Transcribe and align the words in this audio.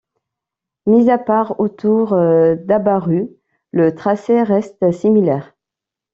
Mis 0.87 1.11
à 1.11 1.19
part 1.19 1.59
autour 1.59 2.15
d'Habarut, 2.65 3.29
le 3.71 3.93
tracé 3.93 4.41
reste 4.41 4.89
similaire. 4.91 5.55